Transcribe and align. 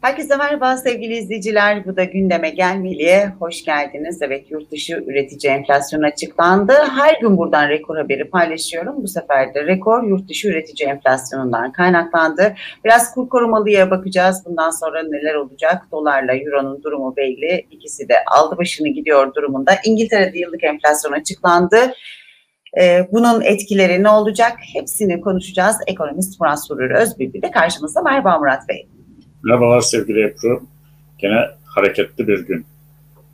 Herkese 0.00 0.36
merhaba 0.36 0.76
sevgili 0.76 1.16
izleyiciler. 1.16 1.86
Bu 1.86 1.96
da 1.96 2.04
gündeme 2.04 2.50
gelmeliye 2.50 3.32
hoş 3.38 3.64
geldiniz. 3.64 4.22
Evet 4.22 4.50
yurt 4.50 4.70
dışı 4.70 5.04
üretici 5.06 5.52
enflasyonu 5.52 6.06
açıklandı. 6.06 6.72
Her 6.72 7.20
gün 7.20 7.36
buradan 7.36 7.68
rekor 7.68 7.96
haberi 7.96 8.30
paylaşıyorum. 8.30 9.02
Bu 9.02 9.08
sefer 9.08 9.54
de 9.54 9.66
rekor 9.66 10.02
yurt 10.02 10.28
dışı 10.28 10.48
üretici 10.48 10.88
enflasyonundan 10.88 11.72
kaynaklandı. 11.72 12.54
Biraz 12.84 13.14
kur 13.14 13.28
korumalıya 13.28 13.90
bakacağız. 13.90 14.42
Bundan 14.46 14.70
sonra 14.70 15.02
neler 15.02 15.34
olacak? 15.34 15.82
Dolarla 15.92 16.34
euronun 16.34 16.82
durumu 16.82 17.16
belli. 17.16 17.66
İkisi 17.70 18.08
de 18.08 18.14
aldı 18.26 18.56
başını 18.58 18.88
gidiyor 18.88 19.34
durumunda. 19.34 19.72
İngiltere'de 19.84 20.38
yıllık 20.38 20.64
enflasyon 20.64 21.12
açıklandı. 21.12 21.76
Ee, 22.80 23.08
bunun 23.12 23.40
etkileri 23.40 24.02
ne 24.02 24.08
olacak? 24.08 24.52
Hepsini 24.72 25.20
konuşacağız. 25.20 25.76
Ekonomist 25.86 26.40
Murat 26.40 26.66
Surur 26.66 26.90
Özbilgi 26.90 27.42
de 27.42 27.50
karşımızda. 27.50 28.02
Merhaba 28.02 28.38
Murat 28.38 28.68
Bey. 28.68 28.97
Merhabalar 29.44 29.80
sevgili 29.80 30.20
Ebru. 30.20 30.62
Gene 31.18 31.46
hareketli 31.64 32.28
bir 32.28 32.46
gün. 32.46 32.66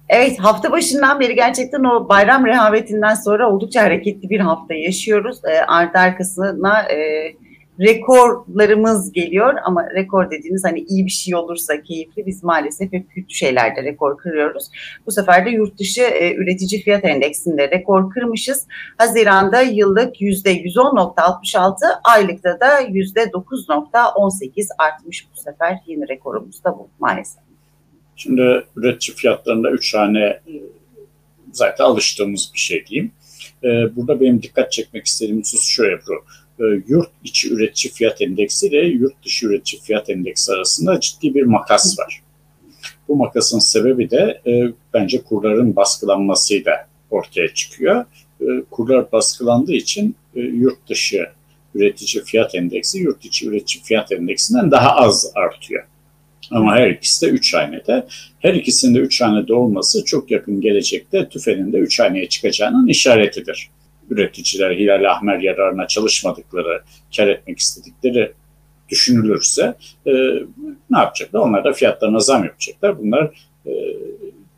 Evet 0.09 0.39
hafta 0.39 0.73
başından 0.73 1.21
beri 1.21 1.35
gerçekten 1.35 1.85
o 1.85 2.09
bayram 2.09 2.47
rehavetinden 2.47 3.15
sonra 3.15 3.51
oldukça 3.51 3.83
hareketli 3.83 4.31
bir 4.31 4.41
hafta 4.41 4.75
yaşıyoruz. 4.75 5.45
E, 5.45 5.61
ardı 5.61 5.99
arkasına 5.99 6.83
e, 6.83 7.29
rekorlarımız 7.81 9.13
geliyor 9.13 9.55
ama 9.65 9.91
rekor 9.95 10.31
dediğiniz 10.31 10.65
hani 10.65 10.81
iyi 10.81 11.07
bir 11.07 11.11
şey 11.11 11.35
olursa 11.35 11.83
keyifli 11.83 12.27
biz 12.27 12.45
maalesef 12.45 12.93
hep 12.93 13.11
kötü 13.11 13.35
şeylerde 13.35 13.83
rekor 13.83 14.19
kırıyoruz. 14.19 14.71
Bu 15.07 15.13
sefer 15.13 15.47
de 15.47 15.51
yurt 15.51 15.79
dışı 15.79 16.03
e, 16.03 16.35
üretici 16.35 16.83
fiyat 16.83 17.05
endeksinde 17.05 17.71
rekor 17.71 18.11
kırmışız. 18.11 18.67
Haziranda 18.99 19.61
yıllık 19.61 20.21
%110.66 20.21 21.75
aylıkta 22.05 22.61
da 22.61 22.83
%9.18 22.83 24.69
artmış 24.79 25.27
bu 25.33 25.41
sefer 25.41 25.79
yeni 25.87 26.09
rekorumuz 26.09 26.65
da 26.65 26.79
bu 26.79 26.89
maalesef. 26.99 27.43
Şimdi 28.17 28.65
üretici 28.77 29.17
fiyatlarında 29.17 29.71
üç 29.71 29.93
tane 29.93 30.21
e, 30.21 30.63
zaten 31.53 31.85
alıştığımız 31.85 32.51
bir 32.55 32.59
şey 32.59 32.87
diyeyim. 32.87 33.13
E, 33.65 33.97
burada 33.97 34.21
benim 34.21 34.43
dikkat 34.43 34.73
çekmek 34.73 35.07
istediğim 35.07 35.41
husus 35.41 35.67
şu 35.69 35.85
Ebru 35.85 36.25
yurt 36.89 37.11
içi 37.25 37.55
üretici 37.55 37.93
fiyat 37.93 38.23
endeksi 38.23 38.67
ile 38.67 38.87
yurt 38.87 39.25
dışı 39.25 39.47
üretici 39.47 39.83
fiyat 39.83 40.11
endeksi 40.11 40.53
arasında 40.53 41.01
ciddi 41.01 41.35
bir 41.35 41.43
makas 41.43 41.99
var. 41.99 42.23
Bu 43.09 43.17
makasın 43.17 43.59
sebebi 43.59 44.11
de 44.11 44.41
e, 44.47 44.73
bence 44.95 45.23
kurların 45.23 45.77
baskılanmasıyla 45.77 46.89
ortaya 47.11 47.55
çıkıyor. 47.55 48.05
E, 48.41 48.45
kurlar 48.71 49.13
baskılandığı 49.13 49.73
için 49.75 50.17
e, 50.37 50.41
yurt 50.41 50.89
dışı 50.89 51.27
üretici 51.75 52.25
fiyat 52.25 52.55
endeksi 52.55 52.99
yurt 52.99 53.25
içi 53.25 53.49
üretici 53.49 53.85
fiyat 53.85 54.13
endeksinden 54.13 54.71
daha 54.71 54.97
az 54.97 55.33
artıyor. 55.35 55.85
Ama 56.51 56.77
her 56.77 56.91
ikisi 56.91 57.27
de 57.27 57.31
3 57.31 57.55
hanede. 57.55 58.07
Her 58.39 58.55
ikisinde 58.55 58.99
3 58.99 59.21
hanede 59.21 59.55
olması 59.55 60.05
çok 60.05 60.31
yakın 60.31 60.61
gelecekte 60.61 61.29
tüfenin 61.29 61.73
de 61.73 61.79
3 61.79 62.01
haneye 62.01 62.29
çıkacağının 62.29 62.87
işaretidir 62.87 63.71
üreticiler 64.11 64.71
Hilal 64.71 65.11
Ahmer 65.11 65.39
yararına 65.39 65.87
çalışmadıkları, 65.87 66.83
kar 67.17 67.29
etmek 67.29 67.59
istedikleri 67.59 68.33
düşünülürse 68.89 69.75
e, 70.07 70.13
ne 70.91 70.99
yapacaklar? 70.99 71.41
Onlar 71.41 71.65
da 71.65 71.73
fiyatlarına 71.73 72.21
zam 72.21 72.45
yapacaklar. 72.45 72.99
Bunlar 72.99 73.25
e, 73.67 73.73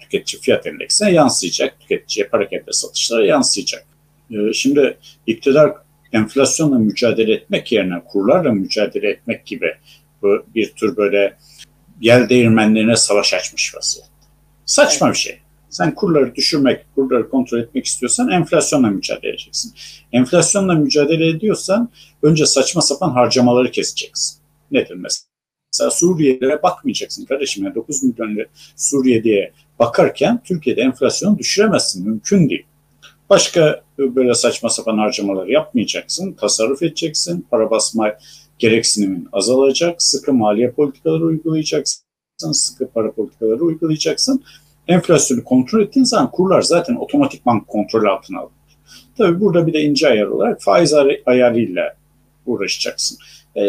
tüketici 0.00 0.42
fiyat 0.42 0.66
endeksine 0.66 1.12
yansıyacak. 1.12 1.80
Tüketiciye 1.80 2.28
parakende 2.28 2.72
satışlara 2.72 3.26
yansıyacak. 3.26 3.86
E, 4.30 4.52
şimdi 4.52 4.96
iktidar 5.26 5.72
enflasyonla 6.12 6.78
mücadele 6.78 7.32
etmek 7.32 7.72
yerine 7.72 8.02
kurlarla 8.04 8.52
mücadele 8.52 9.10
etmek 9.10 9.46
gibi 9.46 9.74
bu 10.22 10.42
bir 10.54 10.70
tür 10.70 10.96
böyle 10.96 11.36
yel 12.00 12.28
değirmenlerine 12.28 12.96
savaş 12.96 13.34
açmış 13.34 13.74
vaziyette. 13.74 14.10
Saçma 14.66 15.10
bir 15.10 15.16
şey. 15.16 15.38
Sen 15.76 15.94
kurları 15.94 16.34
düşürmek, 16.34 16.94
kurları 16.94 17.30
kontrol 17.30 17.58
etmek 17.58 17.86
istiyorsan 17.86 18.28
enflasyonla 18.28 18.88
mücadele 18.88 19.30
edeceksin. 19.30 19.74
Enflasyonla 20.12 20.74
mücadele 20.74 21.28
ediyorsan 21.28 21.88
önce 22.22 22.46
saçma 22.46 22.82
sapan 22.82 23.10
harcamaları 23.10 23.70
keseceksin. 23.70 24.38
Nedir 24.70 24.94
mesela? 24.94 25.26
Mesela 25.74 25.90
Suriyelilere 25.90 26.62
bakmayacaksın 26.62 27.24
kardeşim. 27.24 27.64
Yani 27.64 27.74
9 27.74 28.02
milyon 28.02 28.46
Suriye 28.76 29.24
diye 29.24 29.52
bakarken 29.78 30.42
Türkiye'de 30.44 30.80
enflasyonu 30.80 31.38
düşüremezsin. 31.38 32.08
Mümkün 32.08 32.50
değil. 32.50 32.66
Başka 33.30 33.82
böyle 33.98 34.34
saçma 34.34 34.70
sapan 34.70 34.98
harcamaları 34.98 35.52
yapmayacaksın. 35.52 36.32
Tasarruf 36.32 36.82
edeceksin. 36.82 37.46
Para 37.50 37.70
basma 37.70 38.12
gereksinimin 38.58 39.28
azalacak. 39.32 40.02
Sıkı 40.02 40.32
maliye 40.32 40.70
politikaları 40.70 41.24
uygulayacaksın. 41.24 42.02
Sıkı 42.52 42.88
para 42.88 43.12
politikaları 43.12 43.64
uygulayacaksın 43.64 44.42
enflasyonu 44.88 45.44
kontrol 45.44 45.82
ettiğin 45.82 46.04
zaman 46.04 46.30
kurlar 46.30 46.62
zaten 46.62 46.94
otomatikman 46.94 47.60
kontrol 47.60 48.04
altına 48.04 48.38
alınır. 48.38 48.52
Tabii 49.18 49.40
burada 49.40 49.66
bir 49.66 49.72
de 49.72 49.80
ince 49.80 50.08
ayar 50.08 50.26
olarak 50.26 50.62
faiz 50.62 50.94
ayarıyla 51.26 51.96
uğraşacaksın. 52.46 53.18
Ee, 53.56 53.62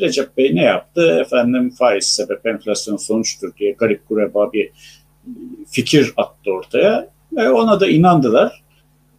Recep 0.00 0.36
Bey 0.36 0.54
ne 0.54 0.62
yaptı? 0.62 1.18
Efendim 1.20 1.70
faiz 1.70 2.04
sebep 2.04 2.46
enflasyon 2.46 2.96
sonuçtur 2.96 3.52
diye 3.56 3.72
garip 3.72 4.08
kureba 4.08 4.52
bir 4.52 4.70
fikir 5.70 6.12
attı 6.16 6.50
ortaya. 6.50 7.08
Ve 7.32 7.50
ona 7.50 7.80
da 7.80 7.88
inandılar. 7.88 8.62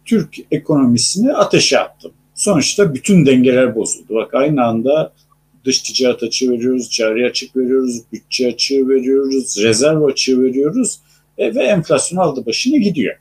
Türk 0.04 0.36
ekonomisini 0.50 1.32
ateşe 1.32 1.78
attı. 1.78 2.10
Sonuçta 2.34 2.94
bütün 2.94 3.26
dengeler 3.26 3.74
bozuldu. 3.74 4.14
Bak 4.14 4.34
aynı 4.34 4.64
anda 4.64 5.12
dış 5.64 5.82
ticaret 5.82 6.22
açığı 6.22 6.50
veriyoruz, 6.50 6.90
cari 6.90 7.26
açık 7.26 7.56
veriyoruz, 7.56 8.00
bütçe 8.12 8.48
açığı 8.48 8.88
veriyoruz, 8.88 9.62
rezerv 9.62 10.02
açığı 10.02 10.42
veriyoruz 10.42 11.00
e, 11.38 11.54
ve 11.54 11.62
enflasyon 11.62 12.18
aldı 12.18 12.46
başını 12.46 12.76
gidiyor. 12.76 13.16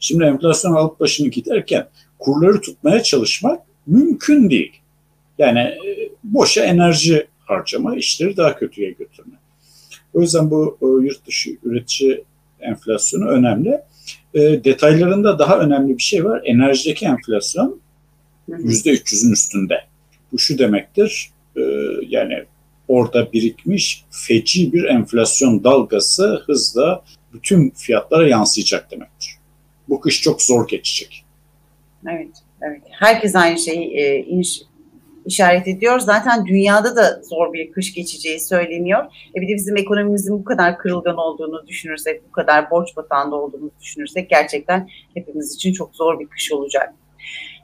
Şimdi 0.00 0.24
enflasyon 0.24 0.72
alıp 0.72 1.00
başını 1.00 1.28
giderken 1.28 1.88
kurları 2.18 2.60
tutmaya 2.60 3.02
çalışmak 3.02 3.62
mümkün 3.86 4.50
değil. 4.50 4.72
Yani 5.38 5.58
e, 5.58 6.10
boşa 6.24 6.64
enerji 6.64 7.26
harcama, 7.40 7.96
işleri 7.96 8.36
daha 8.36 8.56
kötüye 8.56 8.90
götürme. 8.90 9.34
O 10.14 10.20
yüzden 10.20 10.50
bu 10.50 10.78
o, 10.80 10.86
yurt 10.86 11.26
dışı 11.26 11.50
üretici 11.64 12.24
enflasyonu 12.60 13.28
önemli. 13.28 13.80
E, 14.34 14.40
detaylarında 14.64 15.38
daha 15.38 15.58
önemli 15.58 15.98
bir 15.98 16.02
şey 16.02 16.24
var. 16.24 16.42
Enerjideki 16.44 17.06
enflasyon 17.06 17.80
yüzde 18.48 18.90
300'ün 18.90 19.32
üstünde. 19.32 19.74
Bu 20.32 20.38
şu 20.38 20.58
demektir, 20.58 21.30
e, 21.56 21.60
yani 22.08 22.44
orada 22.88 23.32
birikmiş 23.32 24.04
feci 24.10 24.72
bir 24.72 24.84
enflasyon 24.84 25.64
dalgası 25.64 26.42
hızla 26.46 27.04
bütün 27.32 27.70
fiyatlara 27.70 28.28
yansıyacak 28.28 28.90
demektir. 28.90 29.38
Bu 29.88 30.00
kış 30.00 30.22
çok 30.22 30.42
zor 30.42 30.68
geçecek. 30.68 31.24
Evet, 32.08 32.28
evet. 32.62 32.82
Herkes 32.90 33.36
aynı 33.36 33.58
şeyi 33.58 33.96
e, 33.96 34.18
inş, 34.18 34.62
işaret 35.26 35.68
ediyor. 35.68 36.00
Zaten 36.00 36.46
dünyada 36.46 36.96
da 36.96 37.22
zor 37.22 37.52
bir 37.52 37.72
kış 37.72 37.94
geçeceği 37.94 38.40
söyleniyor. 38.40 39.04
E 39.36 39.40
bir 39.40 39.48
de 39.48 39.54
bizim 39.54 39.76
ekonomimizin 39.76 40.38
bu 40.38 40.44
kadar 40.44 40.78
kırılgan 40.78 41.16
olduğunu 41.16 41.66
düşünürsek, 41.66 42.28
bu 42.28 42.32
kadar 42.32 42.70
borç 42.70 42.96
batağında 42.96 43.36
olduğunu 43.36 43.70
düşünürsek 43.80 44.30
gerçekten 44.30 44.88
hepimiz 45.14 45.54
için 45.54 45.72
çok 45.72 45.96
zor 45.96 46.20
bir 46.20 46.26
kış 46.26 46.52
olacak. 46.52 46.94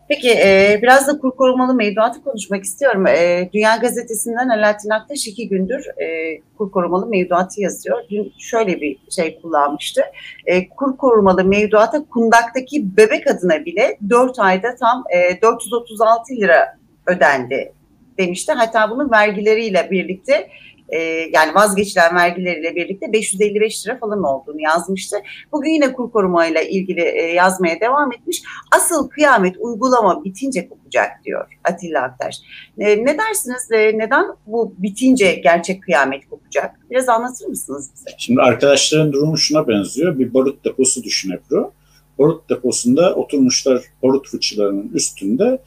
Peki 0.08 0.30
e, 0.30 0.78
biraz 0.82 1.08
da 1.08 1.18
kur 1.18 1.30
korumalı 1.30 1.74
mevduatı 1.74 2.24
konuşmak 2.24 2.64
istiyorum. 2.64 3.06
E, 3.06 3.50
Dünya 3.52 3.76
Gazetesi'nden 3.76 4.48
Alaaddin 4.48 4.90
Aktaş 4.90 5.26
iki 5.26 5.48
gündür 5.48 5.86
e, 6.02 6.38
kur 6.58 6.70
korumalı 6.70 7.06
mevduatı 7.06 7.60
yazıyor. 7.60 7.98
Dün 8.10 8.32
şöyle 8.38 8.80
bir 8.80 8.98
şey 9.10 9.40
kullanmıştı. 9.42 10.02
E, 10.46 10.68
kur 10.68 10.96
korumalı 10.96 11.44
mevduata 11.44 12.04
kundaktaki 12.04 12.96
bebek 12.96 13.26
adına 13.30 13.64
bile 13.64 13.98
4 14.10 14.38
ayda 14.38 14.76
tam 14.76 15.04
e, 15.10 15.42
436 15.42 16.34
lira 16.34 16.78
ödendi 17.06 17.72
demişti. 18.18 18.52
Hatta 18.52 18.90
bunun 18.90 19.10
vergileriyle 19.10 19.88
birlikte 19.90 20.48
e, 20.88 20.98
yani 21.32 21.54
vazgeçilen 21.54 22.14
vergileriyle 22.14 22.76
birlikte 22.76 23.12
555 23.12 23.86
lira 23.86 23.98
falan 23.98 24.22
olduğunu 24.22 24.60
yazmıştı. 24.60 25.16
Bugün 25.52 25.70
yine 25.70 25.92
kur 25.92 26.10
korumayla 26.10 26.62
ilgili 26.62 27.00
e, 27.00 27.22
yazmaya 27.22 27.80
devam 27.80 28.12
etmiş. 28.12 28.42
Asıl 28.76 29.08
kıyamet 29.08 29.56
uygulama 29.58 30.24
bitince 30.24 30.68
kopacak 30.68 31.10
diyor 31.24 31.58
Atilla 31.64 32.02
Aktaş. 32.02 32.36
E, 32.78 33.04
ne 33.04 33.18
dersiniz? 33.18 33.72
E, 33.72 33.98
neden 33.98 34.24
bu 34.46 34.74
bitince 34.78 35.34
gerçek 35.34 35.82
kıyamet 35.82 36.28
kopacak? 36.30 36.76
Biraz 36.90 37.08
anlatır 37.08 37.46
mısınız 37.46 37.90
bize? 37.94 38.16
Şimdi 38.18 38.40
arkadaşların 38.40 39.12
durumu 39.12 39.38
şuna 39.38 39.68
benziyor. 39.68 40.18
Bir 40.18 40.34
barut 40.34 40.64
deposu 40.64 41.02
düşün 41.02 41.30
Ebru. 41.30 41.72
Barut 42.18 42.50
deposunda 42.50 43.14
oturmuşlar 43.14 43.82
barut 44.02 44.28
fıçılarının 44.28 44.90
üstünde 44.94 45.58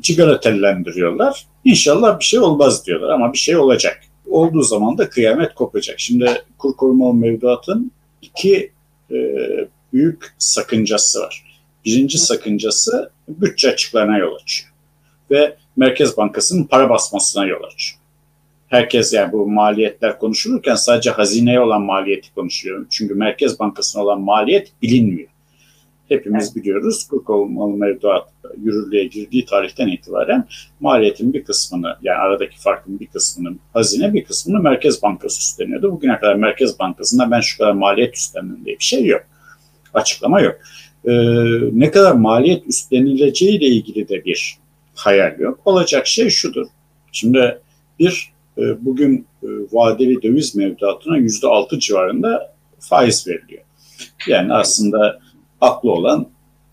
cigara 0.00 0.40
tellendiriyorlar. 0.40 1.46
İnşallah 1.64 2.18
bir 2.18 2.24
şey 2.24 2.40
olmaz 2.40 2.86
diyorlar 2.86 3.08
ama 3.08 3.32
bir 3.32 3.38
şey 3.38 3.56
olacak 3.56 4.00
olduğu 4.34 4.62
zaman 4.62 4.98
da 4.98 5.08
kıyamet 5.08 5.54
kopacak. 5.54 6.00
Şimdi 6.00 6.42
kur 6.58 6.76
korumalı 6.76 7.14
mevduatın 7.14 7.92
iki 8.22 8.72
e, 9.10 9.16
büyük 9.92 10.34
sakıncası 10.38 11.20
var. 11.20 11.58
Birinci 11.84 12.18
sakıncası 12.18 13.10
bütçe 13.28 13.70
açıklarına 13.70 14.18
yol 14.18 14.34
açıyor. 14.34 14.72
Ve 15.30 15.56
Merkez 15.76 16.16
Bankası'nın 16.16 16.64
para 16.64 16.90
basmasına 16.90 17.46
yol 17.46 17.62
açıyor. 17.62 18.00
herkes 18.68 19.12
yani 19.12 19.32
bu 19.32 19.46
maliyetler 19.46 20.18
konuşulurken 20.18 20.74
sadece 20.74 21.10
hazineye 21.10 21.60
olan 21.60 21.82
maliyeti 21.82 22.34
konuşuyor. 22.34 22.86
Çünkü 22.90 23.14
Merkez 23.14 23.58
Bankası'na 23.58 24.02
olan 24.02 24.20
maliyet 24.20 24.72
bilinmiyor. 24.82 25.28
Hepimiz 26.14 26.44
evet. 26.44 26.56
biliyoruz 26.56 27.08
kur 27.08 27.24
korumalı 27.24 27.76
mevduat 27.76 28.28
yürürlüğe 28.62 29.04
girdiği 29.04 29.44
tarihten 29.44 29.88
itibaren 29.88 30.48
maliyetin 30.80 31.32
bir 31.32 31.44
kısmını 31.44 31.96
yani 32.02 32.18
aradaki 32.18 32.60
farkın 32.60 33.00
bir 33.00 33.06
kısmını 33.06 33.56
hazine 33.72 34.14
bir 34.14 34.24
kısmını 34.24 34.62
Merkez 34.62 35.02
Bankası 35.02 35.40
üstleniyordu. 35.40 35.92
Bugüne 35.92 36.18
kadar 36.18 36.34
Merkez 36.34 36.78
Bankası'nda 36.78 37.30
ben 37.30 37.40
şu 37.40 37.58
kadar 37.58 37.72
maliyet 37.72 38.16
üstlendim 38.16 38.64
diye 38.64 38.78
bir 38.78 38.84
şey 38.84 39.04
yok. 39.04 39.22
Açıklama 39.94 40.40
yok. 40.40 40.56
Ee, 41.04 41.12
ne 41.72 41.90
kadar 41.90 42.12
maliyet 42.12 42.66
üstlenileceğiyle 42.66 43.66
ilgili 43.66 44.08
de 44.08 44.24
bir 44.24 44.58
hayal 44.94 45.38
yok. 45.38 45.60
Olacak 45.64 46.06
şey 46.06 46.30
şudur. 46.30 46.66
Şimdi 47.12 47.58
bir 47.98 48.32
e, 48.58 48.84
bugün 48.84 49.26
e, 49.42 49.48
vadeli 49.72 50.22
döviz 50.22 50.56
mevduatına 50.56 51.16
yüzde 51.16 51.46
altı 51.46 51.78
civarında 51.78 52.54
faiz 52.78 53.26
veriliyor. 53.28 53.62
Yani 54.28 54.52
aslında 54.52 55.20
aklı 55.64 55.90
olan 55.90 56.26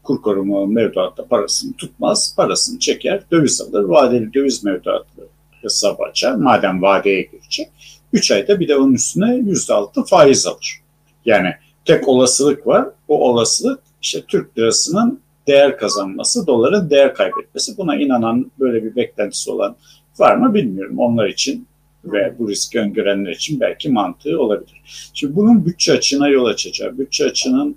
kur 0.03 0.21
korumalı 0.21 0.67
mevduatta 0.67 1.25
parasını 1.25 1.73
tutmaz, 1.73 2.33
parasını 2.38 2.79
çeker, 2.79 3.23
döviz 3.31 3.61
alır, 3.61 3.83
vadeli 3.83 4.33
döviz 4.33 4.63
mevduatı 4.63 5.27
hesabı 5.61 6.03
açar. 6.03 6.35
Madem 6.35 6.81
vadeye 6.81 7.21
girecek, 7.21 7.69
3 8.13 8.31
ayda 8.31 8.59
bir 8.59 8.67
de 8.67 8.77
onun 8.77 8.93
üstüne 8.93 9.35
yüzde 9.35 9.73
altı 9.73 10.03
faiz 10.03 10.47
alır. 10.47 10.81
Yani 11.25 11.53
tek 11.85 12.07
olasılık 12.07 12.67
var. 12.67 12.89
O 13.07 13.29
olasılık 13.29 13.79
işte 14.01 14.21
Türk 14.27 14.57
lirasının 14.57 15.19
değer 15.47 15.77
kazanması, 15.77 16.47
doların 16.47 16.89
değer 16.89 17.13
kaybetmesi. 17.13 17.77
Buna 17.77 17.95
inanan 17.95 18.51
böyle 18.59 18.83
bir 18.83 18.95
beklentisi 18.95 19.51
olan 19.51 19.75
var 20.19 20.35
mı 20.35 20.53
bilmiyorum. 20.53 20.99
Onlar 20.99 21.27
için 21.27 21.67
ve 22.05 22.35
bu 22.39 22.49
riski 22.49 22.79
öngörenler 22.79 23.31
için 23.31 23.59
belki 23.59 23.89
mantığı 23.89 24.41
olabilir. 24.41 24.81
Şimdi 25.13 25.35
bunun 25.35 25.65
bütçe 25.65 25.93
açığına 25.93 26.27
yol 26.27 26.45
açacağı, 26.45 26.97
bütçe 26.97 27.25
açığının 27.25 27.69
e, 27.71 27.75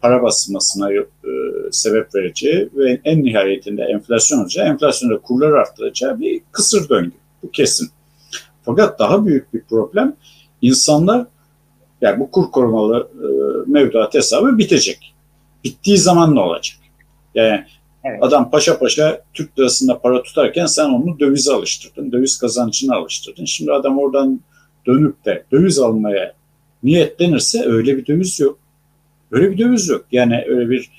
para 0.00 0.22
basılmasına 0.22 0.92
e, 0.92 1.06
sebep 1.70 2.14
vereceği 2.14 2.68
ve 2.74 3.00
en 3.04 3.24
nihayetinde 3.24 3.82
enflasyon 3.82 4.38
olacağı, 4.38 4.66
enflasyonda 4.66 5.18
kurlar 5.18 5.52
arttıracağı 5.52 6.20
bir 6.20 6.40
kısır 6.52 6.88
döngü. 6.88 7.16
Bu 7.42 7.50
kesin. 7.50 7.88
Fakat 8.62 8.98
daha 8.98 9.26
büyük 9.26 9.54
bir 9.54 9.62
problem 9.62 10.16
insanlar 10.62 11.26
yani 12.00 12.20
bu 12.20 12.30
kur 12.30 12.50
korumalı 12.50 13.08
e, 13.14 13.26
mevduat 13.70 14.14
hesabı 14.14 14.58
bitecek. 14.58 15.14
Bittiği 15.64 15.98
zaman 15.98 16.34
ne 16.34 16.40
olacak? 16.40 16.78
Yani 17.34 17.64
evet. 18.04 18.22
adam 18.22 18.50
paşa 18.50 18.78
paşa 18.78 19.22
Türk 19.34 19.58
lirasında 19.58 20.00
para 20.00 20.22
tutarken 20.22 20.66
sen 20.66 20.84
onu 20.84 21.20
dövize 21.20 21.52
alıştırdın. 21.52 22.12
Döviz 22.12 22.38
kazancını 22.38 22.94
alıştırdın. 22.94 23.44
Şimdi 23.44 23.72
adam 23.72 23.98
oradan 23.98 24.40
dönüp 24.86 25.24
de 25.24 25.44
döviz 25.52 25.78
almaya 25.78 26.34
niyetlenirse 26.82 27.64
öyle 27.66 27.96
bir 27.96 28.06
döviz 28.06 28.40
yok. 28.40 28.58
Öyle 29.30 29.50
bir 29.50 29.58
döviz 29.58 29.88
yok. 29.88 30.06
Yani 30.12 30.44
öyle 30.48 30.70
bir 30.70 30.90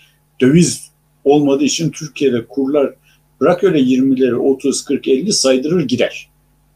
döviz 0.41 0.91
olmadığı 1.23 1.63
için 1.63 1.91
Türkiye'de 1.91 2.45
kurlar 2.45 2.93
bırak 3.41 3.63
öyle 3.63 3.79
20'leri 3.79 4.35
30, 4.35 4.85
40, 4.85 5.07
50 5.07 5.33
saydırır 5.33 5.87
gider. 5.87 6.29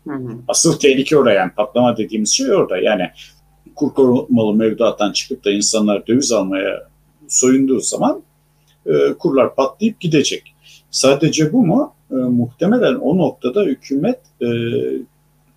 Hı 0.08 0.14
hı. 0.14 0.36
Asıl 0.48 0.80
tehlike 0.80 1.18
orada 1.18 1.32
yani 1.32 1.52
patlama 1.56 1.98
dediğimiz 1.98 2.30
şey 2.30 2.52
orada. 2.52 2.78
Yani 2.78 3.10
kur 3.76 3.94
korumalı 3.94 4.56
mevduattan 4.56 5.12
çıkıp 5.12 5.46
da 5.46 5.52
insanlar 5.52 6.08
döviz 6.08 6.32
almaya 6.32 6.88
soyunduğu 7.28 7.80
zaman 7.80 8.24
e, 8.86 9.14
kurlar 9.20 9.56
patlayıp 9.56 10.00
gidecek. 10.00 10.54
Sadece 10.92 11.54
bu 11.54 11.66
mu? 11.66 11.94
E, 12.12 12.16
muhtemelen 12.16 12.96
o 12.96 13.18
noktada 13.18 13.64
hükümet 13.64 14.20
e, 14.42 14.48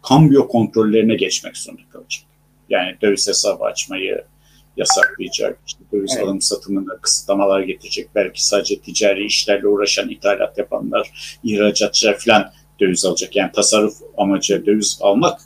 kambiyo 0.03 0.49
kontrollerine 0.49 1.15
geçmek 1.15 1.57
zorunda 1.57 1.83
kalacak. 1.93 2.23
Yani 2.69 2.97
döviz 3.03 3.29
hesabı 3.29 3.65
açmayı 3.65 4.25
yasaklayacak, 4.77 5.59
işte 5.67 5.81
döviz 5.93 6.13
evet. 6.17 6.25
alım 6.25 6.41
satımında 6.41 6.97
kısıtlamalar 6.97 7.61
getirecek. 7.61 8.09
Belki 8.15 8.47
sadece 8.47 8.81
ticari 8.81 9.27
işlerle 9.27 9.67
uğraşan 9.69 10.11
ithalat 10.11 10.59
yapanlar, 10.59 11.39
ihracatçılar 11.45 12.19
falan 12.19 12.53
döviz 12.81 13.05
alacak. 13.05 13.37
Yani 13.37 13.53
tasarruf 13.53 13.95
amacı 14.17 14.67
döviz 14.67 14.99
almak 15.01 15.41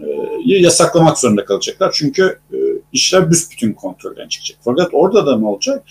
e, 0.00 0.06
yasaklamak 0.44 1.18
zorunda 1.18 1.44
kalacaklar. 1.44 1.92
Çünkü 1.92 2.38
e, 2.52 2.56
işler 2.92 3.30
büsbütün 3.30 3.72
kontrolden 3.72 4.28
çıkacak. 4.28 4.58
Fakat 4.64 4.88
orada 4.92 5.26
da 5.26 5.38
ne 5.38 5.46
olacak? 5.46 5.84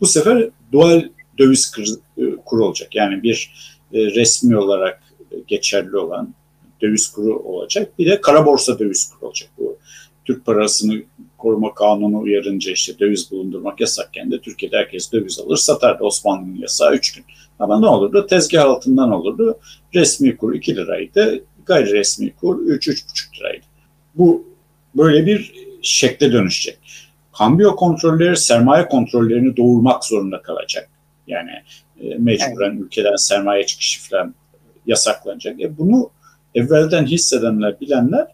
Bu 0.00 0.06
sefer 0.06 0.48
dual 0.72 1.02
döviz 1.38 1.72
e, 2.18 2.22
kuru 2.44 2.64
olacak. 2.64 2.94
Yani 2.94 3.22
bir 3.22 3.54
e, 3.92 3.98
resmi 3.98 4.56
olarak 4.56 5.02
geçerli 5.46 5.96
olan 5.96 6.34
döviz 6.82 7.12
kuru 7.12 7.38
olacak. 7.38 7.98
Bir 7.98 8.06
de 8.10 8.20
kara 8.20 8.46
borsa 8.46 8.78
döviz 8.78 9.10
kuru 9.10 9.26
olacak. 9.26 9.50
Bu 9.58 9.78
Türk 10.24 10.46
parasını 10.46 11.02
koruma 11.44 11.74
kanunu 11.74 12.18
uyarınca 12.18 12.72
işte 12.72 12.98
döviz 12.98 13.30
bulundurmak 13.30 13.80
yasakken 13.80 14.30
de 14.30 14.40
Türkiye'de 14.40 14.76
herkes 14.76 15.12
döviz 15.12 15.40
alır 15.40 15.56
satardı 15.56 16.04
Osmanlı'nın 16.04 16.56
yasağı 16.56 16.94
3 16.94 17.12
gün. 17.12 17.24
Ama 17.58 17.80
ne 17.80 17.86
olurdu? 17.86 18.26
Tezgah 18.26 18.64
altından 18.64 19.12
olurdu. 19.12 19.58
Resmi 19.94 20.36
kur 20.36 20.54
2 20.54 20.76
liraydı. 20.76 21.44
Gayri 21.66 21.92
resmi 21.92 22.34
kur 22.34 22.58
3-3,5 22.58 23.38
liraydı. 23.38 23.64
Bu 24.14 24.46
böyle 24.96 25.26
bir 25.26 25.54
şekle 25.82 26.32
dönüşecek. 26.32 26.78
Kambiyo 27.32 27.76
kontrolleri 27.76 28.36
sermaye 28.36 28.88
kontrollerini 28.88 29.56
doğurmak 29.56 30.04
zorunda 30.04 30.42
kalacak. 30.42 30.90
Yani 31.26 31.50
e, 32.00 32.14
mecburen 32.18 32.70
evet. 32.70 32.80
ülkeden 32.80 33.16
sermaye 33.16 33.66
çıkışı 33.66 34.10
falan 34.10 34.34
yasaklanacak. 34.86 35.60
E, 35.60 35.78
bunu 35.78 36.10
evvelden 36.54 37.06
hissedenler, 37.06 37.80
bilenler 37.80 38.26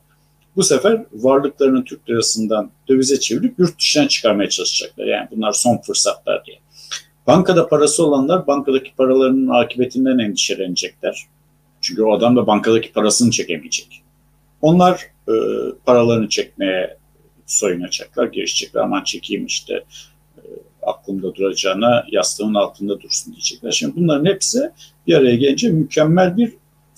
bu 0.57 0.63
sefer 0.63 1.05
varlıklarını 1.13 1.85
Türk 1.85 2.11
lirasından 2.11 2.71
dövize 2.89 3.21
çevirip 3.21 3.59
yurt 3.59 3.79
dışına 3.79 4.09
çıkarmaya 4.09 4.49
çalışacaklar. 4.49 5.07
Yani 5.07 5.29
bunlar 5.31 5.53
son 5.53 5.77
fırsatlar 5.79 6.45
diye. 6.45 6.59
Bankada 7.27 7.69
parası 7.69 8.07
olanlar 8.07 8.47
bankadaki 8.47 8.95
paralarının 8.97 9.49
akıbetinden 9.49 10.19
endişelenecekler. 10.19 11.27
Çünkü 11.81 12.03
o 12.03 12.13
adam 12.13 12.37
da 12.37 12.47
bankadaki 12.47 12.93
parasını 12.93 13.31
çekemeyecek. 13.31 14.03
Onlar 14.63 15.07
e, 15.29 15.35
paralarını 15.87 16.29
çekmeye 16.29 16.97
soyunacaklar, 17.47 18.27
girişecekler. 18.27 18.81
Aman 18.81 19.05
çekeyim 19.05 19.47
işte 19.47 19.85
e, 20.37 20.43
aklımda 20.83 21.35
duracağına 21.35 22.07
yastığın 22.11 22.55
altında 22.55 23.01
dursun 23.01 23.33
diyecekler. 23.33 23.71
Şimdi 23.71 23.97
bunların 23.97 24.25
hepsi 24.25 24.71
bir 25.07 25.15
araya 25.15 25.37
gelince 25.37 25.69
mükemmel 25.69 26.37
bir 26.37 26.53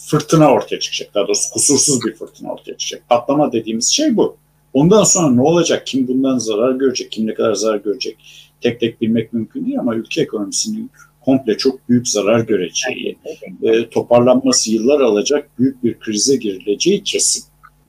fırtına 0.07 0.53
ortaya 0.53 0.81
çıkacak. 0.81 1.15
Daha 1.15 1.27
doğrusu 1.27 1.51
kusursuz 1.53 1.99
bir 2.07 2.15
fırtına 2.15 2.53
ortaya 2.53 2.77
çıkacak. 2.77 3.09
Patlama 3.09 3.53
dediğimiz 3.53 3.89
şey 3.89 4.17
bu. 4.17 4.37
Ondan 4.73 5.05
sonra 5.05 5.31
ne 5.31 5.41
olacak? 5.41 5.87
Kim 5.87 6.09
bundan 6.09 6.39
zarar 6.39 6.73
görecek? 6.73 7.13
Kim 7.13 7.27
ne 7.27 7.35
kadar 7.35 7.55
zarar 7.55 7.77
görecek? 7.77 8.17
Tek 8.61 8.81
tek 8.81 9.01
bilmek 9.01 9.32
mümkün 9.32 9.67
değil 9.67 9.79
ama 9.79 9.94
ülke 9.94 10.23
ekonomisinin 10.23 10.91
komple 11.25 11.56
çok 11.56 11.89
büyük 11.89 12.09
zarar 12.09 12.41
göreceği, 12.41 13.19
e, 13.63 13.89
toparlanması 13.89 14.71
yıllar 14.71 15.01
alacak 15.01 15.59
büyük 15.59 15.85
bir 15.85 15.99
krize 15.99 16.37
girileceği 16.37 17.03
kesin. 17.03 17.44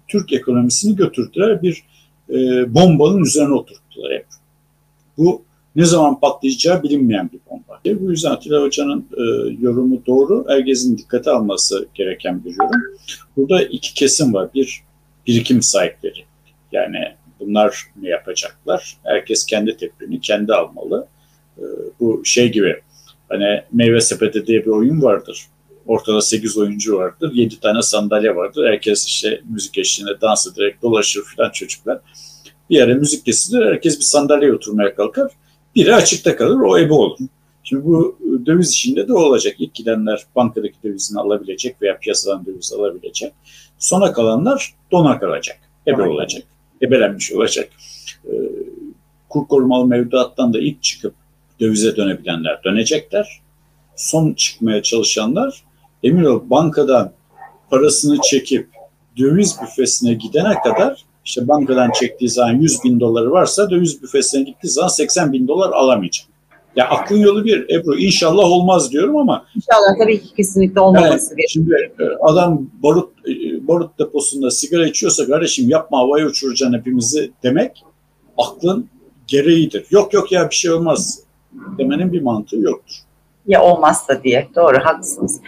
Türk 0.08 0.34
ekonomisini 0.34 0.96
götürdüler 0.96 1.62
bir 1.62 1.84
e, 2.29 2.34
bombanın 2.74 3.22
üzerine 3.22 3.53
oturttular 3.53 4.13
hep. 4.13 4.25
Bu 5.17 5.41
ne 5.75 5.86
zaman 5.86 6.20
patlayacağı 6.20 6.84
bilinmeyen 6.84 7.30
bir 7.34 7.39
bomba. 7.50 7.80
E, 7.86 8.01
bu 8.01 8.12
yüzden 8.12 8.32
Atilla 8.32 8.62
Hoca'nın 8.62 9.08
e, 9.18 9.24
yorumu 9.62 10.06
doğru. 10.06 10.46
Herkesin 10.48 10.98
dikkate 10.98 11.32
alması 11.32 11.88
gereken 11.94 12.44
bir 12.46 12.50
yorum. 12.50 12.82
Burada 13.38 13.62
iki 13.62 13.94
kesim 13.94 14.34
var. 14.34 14.50
Bir, 14.53 14.84
birikim 15.27 15.62
sahipleri. 15.62 16.25
Yani 16.72 16.98
bunlar 17.39 17.84
ne 18.01 18.10
yapacaklar? 18.10 18.98
Herkes 19.03 19.46
kendi 19.46 19.77
tedbirini 19.77 20.22
kendi 20.22 20.53
almalı. 20.53 21.08
E, 21.58 21.63
bu 22.00 22.22
şey 22.25 22.51
gibi 22.51 22.82
hani 23.30 23.62
meyve 23.72 24.01
sepeti 24.01 24.48
diye 24.48 24.65
bir 24.65 24.72
oyun 24.72 25.01
vardır. 25.01 25.48
Ortada 25.86 26.22
8 26.22 26.58
oyuncu 26.58 26.98
vardır. 26.98 27.32
7 27.34 27.60
tane 27.60 27.82
sandalye 27.82 28.36
vardır. 28.36 28.68
Herkes 28.68 29.06
işte 29.06 29.42
müzik 29.50 29.77
eşliğinde 29.77 30.22
dans 30.22 30.48
ederek 30.48 30.82
dolaşır 30.82 31.24
filan 31.24 31.50
çocuklar. 31.50 32.00
Bir 32.70 32.75
yere 32.75 32.94
müzik 32.94 33.25
kesilir. 33.25 33.65
Herkes 33.65 33.98
bir 33.98 34.03
sandalyeye 34.03 34.53
oturmaya 34.53 34.96
kalkar. 34.96 35.32
Biri 35.75 35.96
açıkta 35.96 36.36
kalır. 36.36 36.60
O 36.60 36.77
ebe 36.77 36.94
olur. 36.94 37.18
Şimdi 37.63 37.86
bu 37.86 38.18
döviz 38.46 38.72
işinde 38.72 39.08
de 39.08 39.13
olacak. 39.13 39.56
İlk 39.60 39.74
gidenler 39.74 40.24
bankadaki 40.36 40.75
dövizini 40.84 41.20
alabilecek 41.20 41.82
veya 41.82 41.98
piyasadan 41.98 42.46
döviz 42.46 42.74
alabilecek. 42.74 43.34
Sona 43.80 44.13
kalanlar 44.13 44.74
dona 44.92 45.20
kalacak. 45.20 45.60
Ebe 45.88 46.01
Aynen. 46.01 46.13
olacak. 46.13 46.44
Ebelenmiş 46.82 47.32
olacak. 47.32 47.70
Ee, 48.25 48.32
kur 49.30 49.48
korumalı 49.48 49.88
mevduattan 49.88 50.53
da 50.53 50.60
ilk 50.60 50.84
çıkıp 50.84 51.13
dövize 51.60 51.96
dönebilenler 51.96 52.63
dönecekler. 52.63 53.42
Son 53.96 54.34
çıkmaya 54.34 54.84
çalışanlar 54.84 55.63
emin 56.03 56.24
ol 56.24 56.42
bankadan 56.50 57.12
parasını 57.70 58.18
çekip 58.24 58.70
döviz 59.18 59.56
büfesine 59.62 60.13
gidene 60.13 60.53
kadar 60.63 61.06
işte 61.25 61.48
bankadan 61.48 61.92
çektiği 62.00 62.30
zaman 62.30 62.53
100 62.53 62.84
bin 62.84 63.00
doları 63.00 63.32
varsa 63.32 63.70
döviz 63.70 64.03
büfesine 64.03 64.44
gittiği 64.44 64.70
zaman 64.70 64.88
80 64.88 65.34
bin 65.34 65.48
dolar 65.48 65.70
alamayacak. 65.70 66.27
Ya 66.75 66.89
aklın 66.89 67.18
yolu 67.18 67.46
bir 67.46 67.70
Ebru. 67.70 67.98
İnşallah 67.98 68.44
olmaz 68.44 68.92
diyorum 68.92 69.18
ama 69.18 69.46
İnşallah 69.56 69.98
tabii 70.00 70.22
ki 70.22 70.36
kesinlikle 70.36 70.80
olmaması 70.80 71.34
Evet, 71.34 71.46
şimdi 71.50 71.92
e, 72.00 72.03
adam 72.22 72.68
barut 72.84 73.10
e, 73.27 73.68
barut 73.68 74.00
deposunda 74.00 74.51
sigara 74.51 74.88
içiyorsa 74.88 75.27
kardeşim 75.27 75.70
yapma 75.70 76.00
havaya 76.00 76.27
uçuracaksın 76.27 76.77
hepimizi 76.77 77.32
demek 77.44 77.84
aklın 78.38 78.89
gereğidir. 79.27 79.86
Yok 79.89 80.13
yok 80.13 80.32
ya 80.32 80.50
bir 80.50 80.56
şey 80.56 80.72
olmaz 80.72 81.20
demenin 81.77 82.13
bir 82.13 82.22
mantığı 82.22 82.58
yoktur. 82.58 82.96
Ya 83.47 83.62
olmazsa 83.62 84.23
diye. 84.23 84.47
Doğru, 84.55 84.77
haklısınız. 84.85 85.41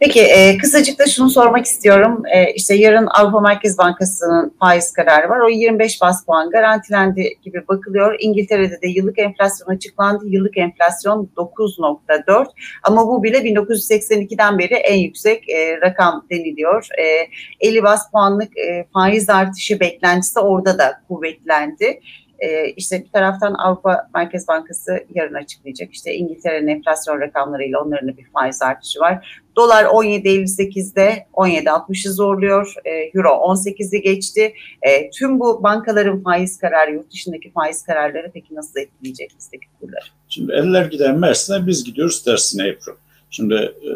Peki 0.00 0.20
e, 0.20 0.58
kısacık 0.58 0.98
da 0.98 1.06
şunu 1.06 1.30
sormak 1.30 1.66
istiyorum. 1.66 2.22
E, 2.34 2.52
işte 2.52 2.74
yarın 2.74 3.06
Avrupa 3.18 3.40
Merkez 3.40 3.78
Bankası'nın 3.78 4.54
faiz 4.60 4.92
kararı 4.92 5.28
var. 5.28 5.40
O 5.40 5.48
25 5.48 6.00
bas 6.00 6.24
puan 6.24 6.50
garantilendi 6.50 7.28
gibi 7.42 7.68
bakılıyor. 7.68 8.16
İngiltere'de 8.20 8.82
de 8.82 8.88
yıllık 8.88 9.18
enflasyon 9.18 9.68
açıklandı. 9.68 10.24
Yıllık 10.26 10.58
enflasyon 10.58 11.30
9.4 11.36 12.46
ama 12.82 13.08
bu 13.08 13.22
bile 13.22 13.38
1982'den 13.38 14.58
beri 14.58 14.74
en 14.74 14.98
yüksek 14.98 15.48
e, 15.48 15.80
rakam 15.80 16.26
deniliyor. 16.30 16.88
E, 16.98 17.28
50 17.68 17.82
bas 17.82 18.10
puanlık 18.10 18.58
e, 18.58 18.86
faiz 18.92 19.30
artışı 19.30 19.80
beklentisi 19.80 20.40
orada 20.40 20.78
da 20.78 21.00
kuvvetlendi. 21.08 22.00
Ee, 22.38 22.70
işte 22.70 23.04
bir 23.04 23.10
taraftan 23.10 23.54
Avrupa 23.54 24.08
Merkez 24.14 24.48
Bankası 24.48 25.04
yarın 25.14 25.34
açıklayacak. 25.34 25.92
İşte 25.92 26.14
İngiltere'nin 26.14 26.68
enflasyon 26.68 27.20
rakamlarıyla 27.20 27.82
onların 27.82 28.16
bir 28.16 28.24
faiz 28.24 28.62
artışı 28.62 29.00
var. 29.00 29.42
Dolar 29.56 29.84
17.58'de 29.84 31.26
17.60'ı 31.32 32.12
zorluyor. 32.12 32.74
Ee, 32.84 32.90
Euro 32.90 33.28
18'i 33.28 34.02
geçti. 34.02 34.52
Ee, 34.82 35.10
tüm 35.10 35.40
bu 35.40 35.62
bankaların 35.62 36.22
faiz 36.22 36.58
kararı, 36.58 36.92
yurt 36.92 37.12
dışındaki 37.12 37.50
faiz 37.50 37.82
kararları 37.82 38.30
peki 38.34 38.54
nasıl 38.54 38.80
etkileyecek 38.80 39.30
bizdeki 39.38 39.66
kurları? 39.80 40.04
Şimdi 40.28 40.52
eller 40.52 40.86
giden 40.86 41.18
Mersin'e 41.18 41.66
biz 41.66 41.84
gidiyoruz 41.84 42.24
tersine 42.24 42.68
Ebru. 42.68 42.96
Şimdi 43.30 43.54
e, 43.54 43.90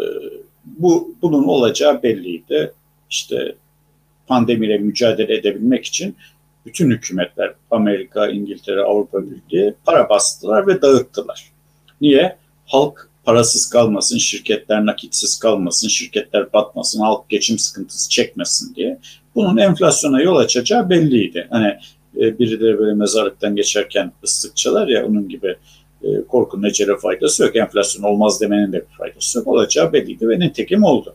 bu 0.64 1.14
bunun 1.22 1.44
olacağı 1.44 2.02
belliydi. 2.02 2.72
İşte 3.10 3.54
pandemiyle 4.26 4.78
mücadele 4.78 5.36
edebilmek 5.36 5.84
için 5.84 6.16
bütün 6.66 6.90
hükümetler 6.90 7.54
Amerika, 7.70 8.28
İngiltere, 8.28 8.80
Avrupa 8.80 9.18
Birliği 9.22 9.74
para 9.84 10.08
bastılar 10.08 10.66
ve 10.66 10.82
dağıttılar. 10.82 11.50
Niye? 12.00 12.36
Halk 12.66 13.10
parasız 13.24 13.70
kalmasın, 13.70 14.18
şirketler 14.18 14.86
nakitsiz 14.86 15.38
kalmasın, 15.38 15.88
şirketler 15.88 16.52
batmasın, 16.52 17.00
halk 17.00 17.28
geçim 17.28 17.58
sıkıntısı 17.58 18.10
çekmesin 18.10 18.74
diye. 18.74 18.98
Bunun 19.34 19.56
enflasyona 19.56 20.22
yol 20.22 20.36
açacağı 20.36 20.90
belliydi. 20.90 21.46
Hani 21.50 21.66
e, 22.16 22.38
biri 22.38 22.60
de 22.60 22.78
böyle 22.78 22.94
mezarlıktan 22.94 23.56
geçerken 23.56 24.12
ıslıkçalar 24.24 24.88
ya 24.88 25.06
onun 25.06 25.28
gibi 25.28 25.56
e, 26.02 26.08
korkunun 26.28 26.62
ecele 26.62 26.96
faydası 26.96 27.42
yok. 27.42 27.56
Enflasyon 27.56 28.02
olmaz 28.02 28.40
demenin 28.40 28.72
de 28.72 28.76
bir 28.76 28.96
faydası 28.98 29.38
yok. 29.38 29.46
Olacağı 29.46 29.92
belliydi 29.92 30.28
ve 30.28 30.38
nitekim 30.38 30.84
oldu. 30.84 31.14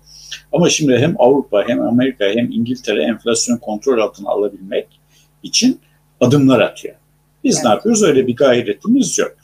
Ama 0.51 0.69
şimdi 0.69 0.97
hem 0.97 1.15
Avrupa 1.17 1.67
hem 1.67 1.81
Amerika 1.81 2.25
hem 2.25 2.51
İngiltere 2.51 3.03
enflasyon 3.03 3.57
kontrol 3.57 3.99
altına 3.99 4.29
alabilmek 4.29 4.87
için 5.45 5.79
adımlar 6.21 6.59
atıyor. 6.59 6.95
Biz 7.43 7.55
Evet. 7.55 7.65
ne 7.65 7.71
yapıyoruz? 7.71 8.03
Öyle 8.03 8.27
bir 8.27 8.35
gayretimiz 8.35 9.17
yok. 9.17 9.35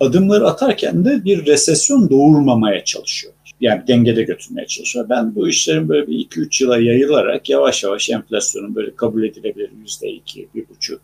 Adımları 0.00 0.46
atarken 0.46 1.04
de 1.04 1.24
bir 1.24 1.46
resesyon 1.46 2.10
doğurmamaya 2.10 2.84
çalışıyor. 2.84 3.32
Yani 3.60 3.82
dengede 3.88 4.22
götürmeye 4.22 4.66
çalışıyor. 4.66 5.06
Ben 5.08 5.34
bu 5.34 5.48
işlerin 5.48 5.88
böyle 5.88 6.06
bir 6.06 6.18
2-3 6.18 6.64
yıla 6.64 6.78
yayılarak 6.78 7.50
yavaş 7.50 7.84
yavaş 7.84 8.10
enflasyonun 8.10 8.74
böyle 8.74 8.96
kabul 8.96 9.22
edilebilir 9.24 9.70
%2, 9.86 10.46
1,5, 10.54 10.98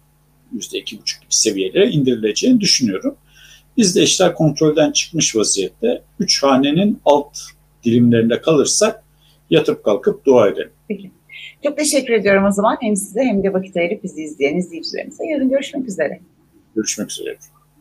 %2,5 0.56 0.84
gibi 0.84 1.00
seviyelere 1.28 1.90
indirileceğini 1.90 2.60
düşünüyorum. 2.60 3.16
Bizde 3.76 4.02
işler 4.02 4.34
kontrolden 4.34 4.92
çıkmış 4.92 5.36
vaziyette. 5.36 6.02
Üç 6.20 6.42
hanenin 6.42 7.00
alt 7.04 7.38
dilimlerinde 7.84 8.40
kalırsak 8.40 9.02
yatıp 9.50 9.84
kalkıp 9.84 10.26
dua 10.26 10.48
edelim. 10.48 10.70
Peki. 10.88 11.10
Çok 11.62 11.76
teşekkür 11.76 12.12
ediyorum 12.12 12.44
o 12.44 12.50
zaman 12.50 12.76
hem 12.80 12.96
size 12.96 13.20
hem 13.20 13.42
de 13.42 13.52
vakit 13.52 13.76
ayırıp 13.76 14.04
bizi 14.04 14.22
izleyen 14.22 14.56
izleyicilerimize. 14.56 15.26
Yarın 15.26 15.48
görüşmek 15.48 15.88
üzere. 15.88 16.20
Görüşmek 16.76 17.10
üzere. 17.10 17.36